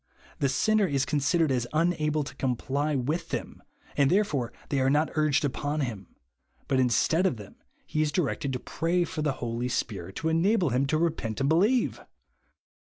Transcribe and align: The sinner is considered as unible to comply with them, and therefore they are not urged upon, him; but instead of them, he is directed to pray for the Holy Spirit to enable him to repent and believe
The 0.39 0.49
sinner 0.49 0.87
is 0.87 1.05
considered 1.05 1.51
as 1.51 1.67
unible 1.71 2.25
to 2.25 2.35
comply 2.37 2.95
with 2.95 3.29
them, 3.29 3.61
and 3.95 4.09
therefore 4.09 4.51
they 4.69 4.79
are 4.79 4.89
not 4.89 5.11
urged 5.13 5.45
upon, 5.45 5.81
him; 5.81 6.15
but 6.67 6.79
instead 6.79 7.27
of 7.27 7.37
them, 7.37 7.57
he 7.85 8.01
is 8.01 8.11
directed 8.11 8.51
to 8.53 8.59
pray 8.59 9.03
for 9.03 9.21
the 9.21 9.33
Holy 9.33 9.69
Spirit 9.69 10.15
to 10.15 10.29
enable 10.29 10.71
him 10.71 10.87
to 10.87 10.97
repent 10.97 11.39
and 11.39 11.49
believe 11.49 12.01